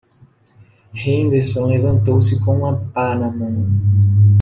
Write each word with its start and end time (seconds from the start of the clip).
Henderson 0.95 1.67
levantou-se 1.67 2.43
com 2.43 2.57
uma 2.57 2.75
pá 2.91 3.15
na 3.15 3.29
mão. 3.29 3.67